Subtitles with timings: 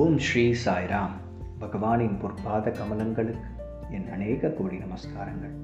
[0.00, 1.14] ஓம் ஸ்ரீ சாய்ராம்.
[1.60, 3.40] பகவானின் பொற்பாத கமலங்களுக்கு
[3.90, 5.54] என் அநேக கோடி நமஸ்காரங்கள்.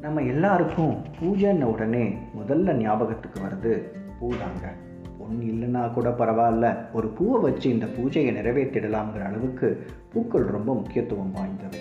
[0.00, 3.72] நம்ம எல்லாருக்கும் பூஜைன்ன உடனே முதல்ல ஞாபகத்துக்கு வருது
[4.18, 4.72] பூ தாங்க
[5.18, 6.76] பொண்ணு இல்லைன்னா கூட பரவாயில்ல.
[6.92, 11.80] ஒரு பூவை வச்சு இந்த பூஜையை நிறைவேற்றிடலாம்ங்கிற அளவுக்கு பூக்கள் ரொம்ப முக்கியத்துவம் வாய்ந்தவை.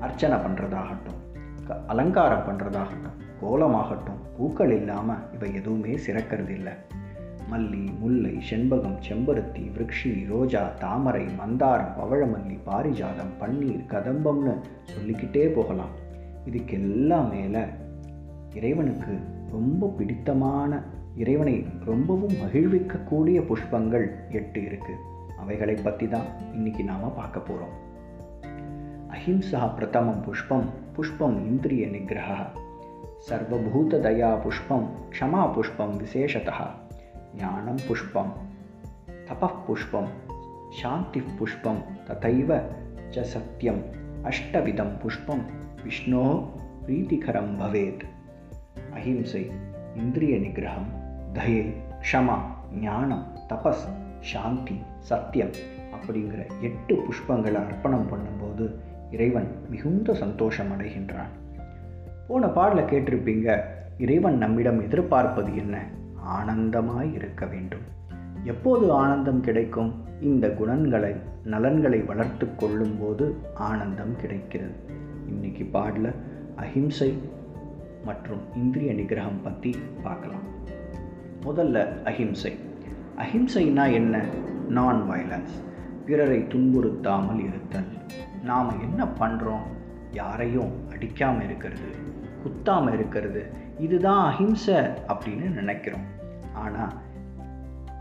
[0.00, 1.20] அர்ச்சனை பண்ணுறதாகட்டும்
[1.66, 6.72] க அலங்காரம் பண்ணுறதாகட்டும் கோலமாகட்டும் பூக்கள் இல்லாமல் இவை எதுவுமே சிறக்கிறது இல்லை
[7.52, 15.94] மல்லி முல்லை செண்பகம் செம்பருத்தி விருக்ஷி ரோஜா தாமரை மந்தாரம் பவழமல்லி பாரிஜாதம் பன்னீர் கதம்பம்னு சொல்லிக்கிட்டே போகலாம்.
[16.48, 17.62] இதுக்கெல்லாம் மேலே
[18.54, 19.14] இறைவனுக்கு
[19.52, 20.82] ரொம்ப பிடித்தமான
[21.16, 24.94] இறைவனை ரொம்பவும் மகிழ்விக்கக்கூடிய புஷ்பங்கள் எட்டு இருக்கு.
[25.38, 27.76] அவைகளை பற்றி தான் இன்னைக்கு நாம் பார்க்க போகிறோம்
[29.14, 32.30] அஹிம்சா பிரதமம் புஷ்பம் புஷ்பம் இந்திரிய நிகிரக
[33.28, 36.56] சர்வபூததயா புஷ்பம் க்ஷமா புஷ்பம் விசேஷதா.
[37.36, 38.32] ஞானம் புஷ்பம்
[39.26, 40.10] தபः புஷ்பம்
[40.70, 42.60] சாந்தி புஷ்பம் ததைவ
[43.10, 43.82] ச சத்தியம்
[44.24, 45.44] அஷ்டவிதம் புஷ்பம்
[45.84, 46.46] விஷ்ணோ
[46.86, 48.00] பிரீத்திகரம் பவேத்.
[48.92, 49.50] அஹிம்சை
[49.96, 50.90] இந்திரிய நிகிரகம்
[51.32, 52.38] தயை க்ஷமா
[52.80, 53.84] ஞானம் தபஸ்
[54.20, 55.50] சாந்தி சத்தியம்
[55.94, 58.74] அப்படிங்கிற எட்டு புஷ்பங்களை அர்ப்பணம் பண்ணும்போது
[59.10, 61.32] இறைவன் மிகுந்த சந்தோஷம் அடைகின்றான்.
[62.28, 63.60] போன பாடல கேட்டிருப்பீங்க
[63.98, 65.86] இறைவன் நம்மிடம் எதிர்பார்ப்பது என்ன?
[66.26, 67.80] ஆனந்தமாய் இருக்க வேண்டும்.
[68.44, 69.94] எப்போது ஆனந்தம் கிடைக்கும்?
[70.20, 71.14] இந்த குணங்களை
[71.44, 74.74] நலன்களை வளர்த்து கொள்ளும்போது ஆனந்தம் கிடைக்கிறது.
[75.28, 76.14] இன்னைக்கு பாடல
[76.56, 77.18] அஹிம்சை
[78.04, 80.42] மற்றும் இந்திரிய நிகிரகம் பற்றி பார்க்கலாம்.
[81.44, 82.58] முதல்ல அஹிம்சை.
[83.18, 84.24] அஹிம்சைனா என்ன?
[84.68, 85.70] நான் வயலன்ஸ்
[86.06, 87.86] பிறரை துன்புறுத்தாமல் இருத்தல்.
[88.42, 89.62] நாம் என்ன பண்ணுறோம்
[90.10, 92.10] யாரையும் அடிக்காமல் இருக்கிறது
[92.42, 93.46] குத்தாமல் இருக்கிறது.
[93.78, 96.11] இதுதான் அஹிம்சை அப்படின்னு நினைக்கிறோம்.
[96.54, 96.92] ஆனால்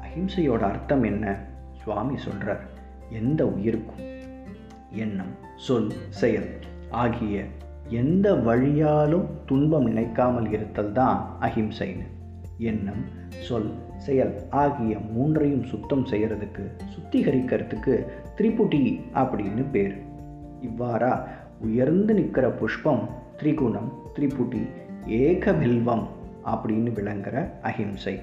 [0.01, 1.37] அஹிம்சையோட அர்த்தம் என்ன?
[1.83, 2.63] சுவாமி சொல்கிறார்
[3.11, 4.05] எந்த உயிருக்கும்?
[4.91, 6.49] எண்ணம் சொல் செயல்
[6.89, 7.43] ஆகிய
[7.89, 12.07] எந்த வழியாலும் துன்பம் நினைக்காமல் இருத்தல் தான் அஹிம்சைன்னு.
[12.57, 13.03] எண்ணம்
[13.39, 18.05] சொல் செயல் ஆகிய மூன்றையும் சுத்தம் செய்யறதுக்கு சுத்திகரிக்கிறதுக்கு
[18.37, 19.95] திரிபுட்டி அப்படின்னு பேர்.
[20.61, 21.21] இவ்வாறா
[21.61, 24.63] உயர்ந்து நிற்கிற புஷ்பம் திரிகுணம் திரிபுட்டி
[25.05, 26.07] ஏகபில்வம்
[26.45, 28.21] அப்படின்னு விளங்குற அஹிம்சை.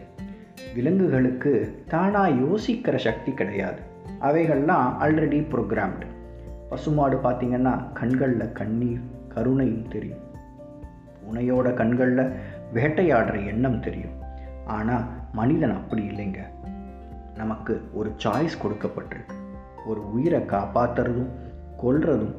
[0.75, 3.81] விலங்குகளுக்கு தானாக யோசிக்கிற சக்தி கிடையாது.
[4.21, 6.07] அவைகள்லாம் ஆல்ரெடி ப்ரோக்ராம்டு
[6.69, 10.27] பசுமாடு பார்த்திங்கன்னா கண்களில் கண்ணீர் கருணையும் தெரியும்.
[11.23, 12.33] பூனையோட கண்களில்
[12.75, 14.17] வேட்டையாடுற எண்ணம் தெரியும்.
[14.67, 16.39] ஆனால் மனிதன் அப்படி இல்லைங்க.
[17.37, 19.33] நமக்கு ஒரு சாய்ஸ் கொடுக்கப்பட்டிருக்கு.
[19.87, 21.31] ஒரு உயிரை காப்பாற்றுறதும்
[21.83, 22.35] கொல்றதும்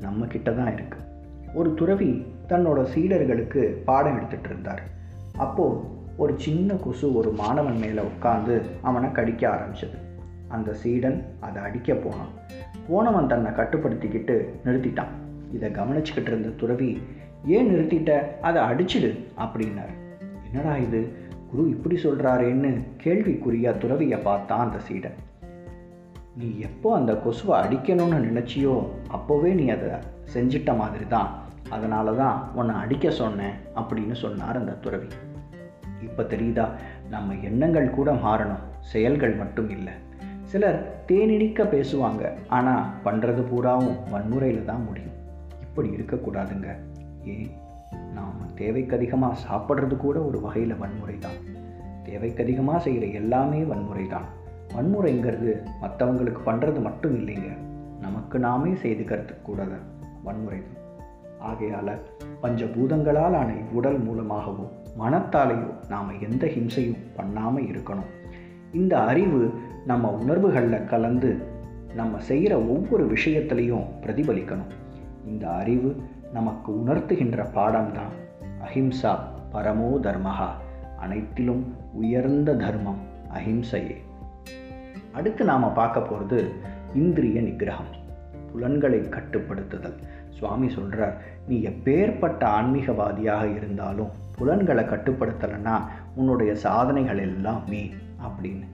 [0.00, 1.06] நம்மக்கிட்ட தான் இருக்குது
[1.54, 4.82] ஒரு துறவி தன்னோட சீடர்களுக்கு பாடம் எடுத்துகிட்டு இருந்தார்.
[5.38, 5.80] அப்போது
[6.16, 9.96] ஒரு சின்ன கொசு ஒரு மாணவன் மேலே உட்காந்து அவனை கடிக்க ஆரம்பிச்சது.
[10.48, 12.32] அந்த சீடன் அதை அடிக்க போனான்.
[12.88, 15.14] போனவன் தன்னை கட்டுப்படுத்திக்கிட்டு நிறுத்திட்டான்.
[15.52, 17.02] இதை கவனிச்சுக்கிட்டு இருந்த துறவி
[17.46, 18.40] ஏன் நிறுத்திட்ட?
[18.40, 19.94] அதை அடிச்சிடு அப்படின்னார்.
[20.52, 21.26] என்னடா இது?
[21.50, 25.18] குரு இப்படி சொல்கிறாரேன்னு கேள்விக்குரிய துறவியை பார்த்தான் அந்த சீடன்.
[26.36, 29.88] நீ எப்போ அந்த கொசுவை அடிக்கணும்னு நினச்சியோ அப்போவே நீ அதை
[30.34, 31.30] செஞ்சிட்ட மாதிரி தான்
[31.70, 35.06] அதனால தான் உன்னை அடிக்க சொன்னேன் அப்படின்னு சொன்னார் அந்த துறவி.
[36.02, 36.68] இப்போ தெரியுதா?
[37.10, 38.64] நம்ம எண்ணங்கள் கூட மாறணும்.
[38.80, 39.92] செயல்கள் மட்டும் இல்லை.
[40.42, 42.32] சிலர் தேனிடிக்க பேசுவாங்க.
[42.48, 45.16] ஆனால் பண்ணுறது பூராவும் வன்முறையில் தான் முடியும்.
[45.60, 46.68] இப்படி இருக்கக்கூடாதுங்க.
[47.24, 47.50] ஏன்
[48.14, 51.38] நாம் தேவைக்கு அதிகமாக சாப்பிட்றது கூட ஒரு வகையில் வன்முறை தான்
[52.04, 54.24] தேவைக்கு அதிகமாக செய்கிற எல்லாமே வன்முறை தான்
[54.74, 57.56] வன்முறைங்கிறது மற்றவங்களுக்கு பண்ணுறது மட்டும் இல்லைங்க.
[58.00, 59.62] நமக்கு நாமே செய்துக்கிறது கூட
[60.22, 60.76] வன்முறை தான்
[61.38, 62.00] ஆகையால்
[62.42, 68.10] பஞ்சபூதங்களால் ஆன உடல் மூலமாகவும் மனத்தாலேயோ நாம் எந்த ஹிம்சையும் பண்ணாமல் இருக்கணும்.
[68.72, 69.52] இந்த அறிவு
[69.86, 71.36] நம்ம உணர்வுகளில் கலந்து
[71.94, 74.70] நம்ம செய்கிற ஒவ்வொரு விஷயத்துலையும் பிரதிபலிக்கணும்.
[75.26, 75.96] இந்த அறிவு
[76.32, 78.14] நமக்கு உணர்த்துகின்ற பாடம்தான்
[78.64, 79.18] அஹிம்சா
[79.52, 80.48] பரமோ தர்மஹா.
[80.98, 82.98] அனைத்திலும் உயர்ந்த தர்மம்
[83.34, 83.96] அஹிம்சையே.
[85.12, 86.52] அடுத்து நாம் பார்க்க போகிறது
[86.94, 87.92] இந்திரிய நிகிரகம்
[88.52, 89.96] புலன்களை கட்டுப்படுத்துதல்.
[90.38, 95.82] சுவாமி சொல்கிறார் நீ எப்பேற்பட்ட ஆன்மீகவாதியாக இருந்தாலும் புலன்களை கட்டுப்படுத்தலைன்னா
[96.14, 98.66] உன்னுடைய சாதனைகள் எல்லாம் வீண் அப்படின்னு.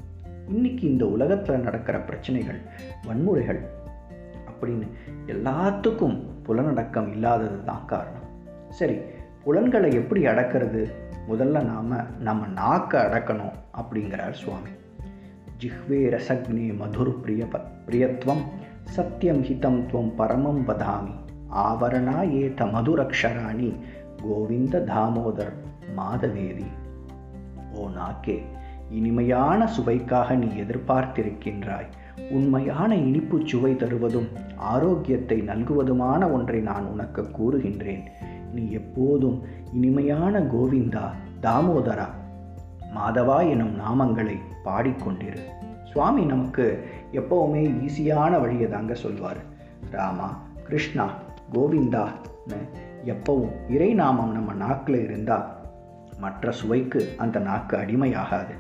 [0.48, 2.60] இன்னைக்கு இந்த உலகத்தில் நடக்கிற பிரச்சனைகள்
[3.06, 3.60] வன்முறைகள்
[4.48, 4.88] அப்படின்னு
[5.26, 8.26] எல்லாத்துக்கும் புலனடக்கம் இல்லாதது தான் காரணம்.
[8.70, 8.98] சரி
[9.44, 10.90] புலன்களை எப்படி அடக்கிறது?
[11.28, 14.68] முதல்ல நாம் நம்ம நாக்கை அடக்கணும் அப்படிங்கிறார் சுவாமி.
[15.58, 17.46] ஜிஹ்வே ரசக்னே மதுர் பிரிய
[17.86, 18.42] பிரியத்வம்
[18.84, 21.14] சத்தியம் ஹிதம் துவம் பரமம் வதாமி
[21.54, 23.76] ஆவரணா ஏத மதுரக்ஷராணி
[24.22, 25.52] கோவிந்த தாமோதர்
[25.96, 26.66] மாதவேதி.
[27.74, 28.42] ஓ நாக்கே
[28.90, 31.86] இனிமையான சுவைக்காக நீ எதிர்பார்த்திருக்கின்றாய்.
[32.30, 38.02] உண்மையான இனிப்பு சுவை தருவதும் ஆரோக்கியத்தை நல்குவதுமான ஒன்றை நான் உனக்கு கூறுகின்றேன்.
[38.52, 39.42] நீ எப்போதும்
[39.72, 41.10] இனிமையான கோவிந்தா
[41.42, 42.08] தாமோதரா.
[42.94, 45.38] மாதவா எனும் நாமங்களை பாடிக்கொண்டிரு.
[45.84, 49.42] சுவாமி நமக்கு எப்போவுமே ஈஸியான வழியை தாங்க சொல்வார்.
[49.90, 51.10] ராமா கிருஷ்ணா.
[51.52, 52.56] கோவிந்தான்னு
[53.04, 55.56] எப்பவும் இறை நாமம் நம்ம நாக்கில் இருந்தால்
[56.18, 58.54] மற்ற சுவைக்கு அந்த நாக்கு அடிமையாகாது.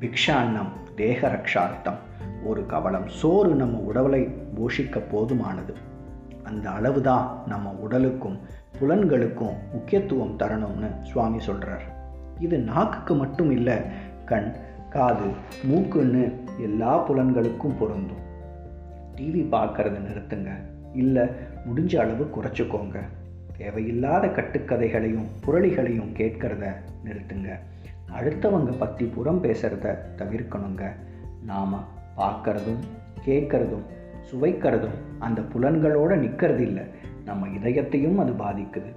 [0.00, 1.98] பிக்ஷாண்ணம் தேக ரக்ஷார்த்தம்
[2.44, 5.74] ஒரு கவலம் சோறு நம்ம உடலை போஷிக்க போதுமானது.
[6.42, 8.38] அந்த அளவு தான் நம்ம உடலுக்கும்
[8.80, 11.82] புலன்களுக்கும் முக்கியத்துவம் தரணும்னு சுவாமி சொல்கிறார்
[12.38, 13.76] இது நாக்குக்கு மட்டும் இல்லை
[14.24, 14.52] கண்
[14.90, 15.26] காது
[15.68, 18.28] மூக்குன்னு எல்லா புலன்களுக்கும் பொருந்தும்.
[19.16, 20.50] டிவி பார்க்கறத நிறுத்துங்க.
[20.92, 21.26] இல்லை
[21.66, 22.98] முடிஞ்ச அளவு குறைச்சிக்கோங்க.
[23.56, 26.72] தேவையில்லாத கட்டுக்கதைகளையும் புரளிகளையும் கேட்கிறத
[27.04, 27.58] நிறுத்துங்க.
[28.20, 30.92] அடுத்தவங்க பற்றி புறம் பேசுகிறத தவிர்க்கணுங்க.
[31.44, 31.84] நாம்
[32.16, 32.82] பார்க்கறதும்
[33.24, 33.86] கேட்கறதும்
[34.30, 36.82] சுவைக்கிறதும் அந்த புலன்களோடு நிற்கிறது இல்லை
[37.24, 38.90] நம்ம இதயத்தையும் அது பாதிக்குது.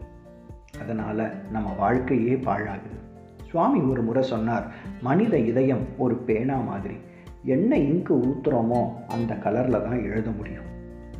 [0.81, 3.00] அதனால் நம்ம வாழ்க்கையே பாழாகுது.
[3.50, 4.68] சுவாமி ஒரு முறை சொன்னார்
[5.01, 6.95] மனித இதயம் ஒரு பேனா மாதிரி.
[7.44, 10.72] என்ன இங்கு ஊத்துறோமோ அந்த கலரில் தான் எழுத முடியும்.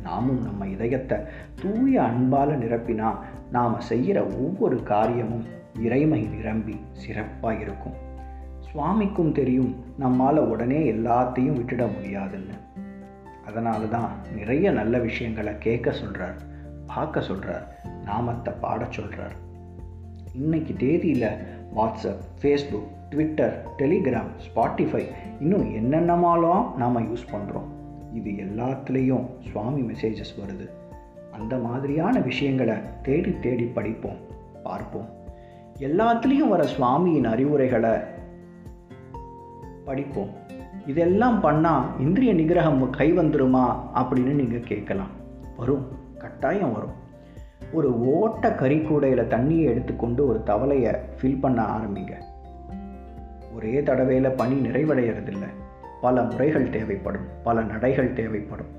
[0.04, 1.18] நாமும் நம்ம இதயத்தை
[1.62, 3.10] தூய அன்பால் நிரப்பினா
[3.50, 5.44] நாம் செய்கிற ஒவ்வொரு காரியமும்
[5.82, 7.96] இறைமை நிரம்பி சிறப்பாக இருக்கும்.
[8.60, 12.56] சுவாமிக்கும் தெரியும் நம்மால் உடனே எல்லாத்தையும் விட்டுட முடியாதுன்னு.
[13.46, 16.36] அதனால தான் நிறைய நல்ல விஷயங்களை கேட்க சொல்கிறார்
[16.86, 17.64] பார்க்க சொல்கிறார்
[18.04, 19.34] நாமத்தை பாட சொல்கிறார்
[20.34, 21.30] இன்னைக்கு தேதியில்
[21.76, 25.02] WhatsApp Facebook Twitter Telegram Spotify
[25.40, 27.68] இன்னும் என்னென்னமாலும் நாம் யூஸ் பண்ணுறோம்
[28.14, 30.68] இது எல்லாத்துலேயும் சுவாமி மெசேஜஸ் வருது.
[31.32, 34.16] அந்த மாதிரியான விஷயங்களை தேடி தேடி படிப்போம்
[34.62, 35.08] பார்ப்போம்.
[35.78, 37.90] எல்லாத்துலேயும் வர சுவாமியின் அறிவுரைகளை
[39.84, 40.30] படிப்போம்.
[40.86, 45.10] இதெல்லாம் பண்ணால் இந்திரிய நிகிரகம் கை வந்துருமா அப்படின்னு நீங்கள் கேட்கலாம்.
[45.56, 45.86] வரும்
[46.18, 47.02] கட்டாயம் வரும்.
[47.72, 52.12] ஒரு ஓட்ட கறிக்கூடையில் தண்ணியை எடுத்துக்கொண்டு ஒரு தவளையை ஃபில் பண்ண ஆரம்பிங்க.
[53.54, 55.48] ஒரே தடவையில் பணி நிறைவடைகிறதில்லை
[56.04, 58.72] பல முறைகள் தேவைப்படும் பல நடைகள் தேவைப்படும்.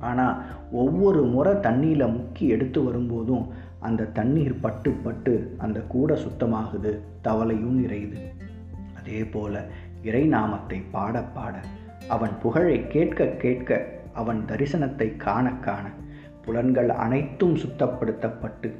[0.00, 0.36] ஆனால்
[0.72, 3.44] ஒவ்வொரு முறை தண்ணியில் முக்கி எடுத்து வரும்போதும்
[3.78, 6.92] அந்த தண்ணீர் பட்டு பட்டு அந்த கூடை சுத்தமாகுது
[7.24, 8.18] தவளையும் நிறையுது.
[8.98, 9.62] அதே போல
[10.02, 11.54] இறை நாமத்தை பாட பாட
[12.08, 13.80] அவன் புகழை கேட்க கேட்க
[14.12, 15.86] அவன் தரிசனத்தை காண காண
[16.44, 18.70] புலன்கள் அனைத்தும் சுத்தப்படுத்தப்பட்டு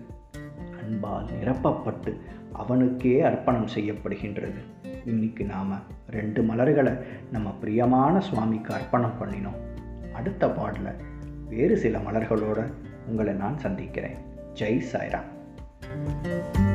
[0.80, 2.12] அன்பால் நிரப்பப்பட்டு
[2.52, 4.60] அவனுக்கே அர்ப்பணம் செய்யப்படுகின்றது.
[5.05, 6.93] இன்னைக்கு நாம் ரெண்டு மலர்களை
[7.32, 9.58] நம்ம பிரியமான சுவாமிக்கு அர்ப்பணம் பண்ணினோம்.
[10.12, 10.94] அடுத்த பாடல
[11.49, 12.73] வேறு சில மலர்களோடு
[13.06, 14.17] உங்களை நான் சந்திக்கிறேன்.
[14.55, 16.69] ஜெய் சாய்ராம்.